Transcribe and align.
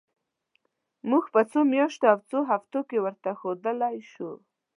موږ 1.09 1.23
په 1.33 1.41
څو 1.51 1.59
میاشتو 1.73 2.05
یا 2.09 2.15
څو 2.29 2.39
هفتو 2.51 2.79
کې 2.89 2.97
ورته 3.05 3.29
ښودلای 3.39 3.97
شو. 4.11 4.31